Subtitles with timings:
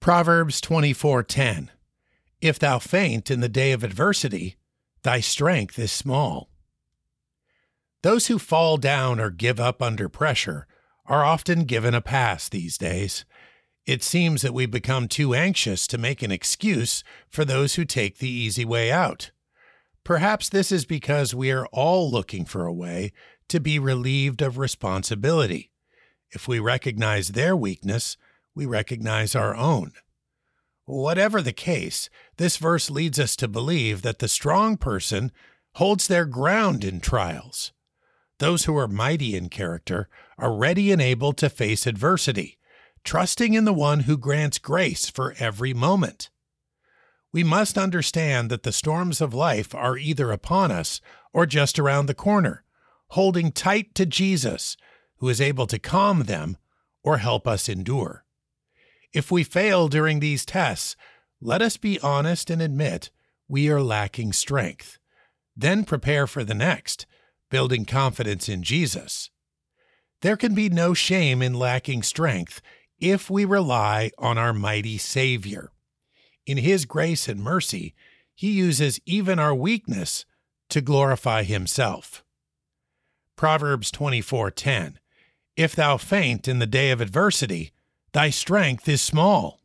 [0.00, 1.68] Proverbs 24:10
[2.40, 4.56] If thou faint in the day of adversity,
[5.02, 6.50] thy strength is small.
[8.02, 10.66] Those who fall down or give up under pressure
[11.04, 13.26] are often given a pass these days.
[13.84, 18.18] It seems that we become too anxious to make an excuse for those who take
[18.18, 19.32] the easy way out.
[20.02, 23.12] Perhaps this is because we are all looking for a way
[23.48, 25.70] to be relieved of responsibility.
[26.30, 28.16] If we recognize their weakness,
[28.60, 29.90] we recognize our own.
[30.84, 35.32] Whatever the case, this verse leads us to believe that the strong person
[35.76, 37.72] holds their ground in trials.
[38.38, 42.58] Those who are mighty in character are ready and able to face adversity,
[43.02, 46.28] trusting in the one who grants grace for every moment.
[47.32, 51.00] We must understand that the storms of life are either upon us
[51.32, 52.62] or just around the corner,
[53.12, 54.76] holding tight to Jesus,
[55.16, 56.58] who is able to calm them
[57.02, 58.26] or help us endure.
[59.12, 60.96] If we fail during these tests,
[61.40, 63.10] let us be honest and admit
[63.48, 64.98] we are lacking strength.
[65.56, 67.06] Then prepare for the next,
[67.50, 69.30] building confidence in Jesus.
[70.22, 72.60] There can be no shame in lacking strength
[72.98, 75.72] if we rely on our mighty Savior.
[76.46, 77.94] In His grace and mercy,
[78.34, 80.24] He uses even our weakness
[80.68, 82.22] to glorify Himself.
[83.36, 84.98] Proverbs 24:10
[85.56, 87.72] If thou faint in the day of adversity,
[88.12, 89.59] thy strength is small.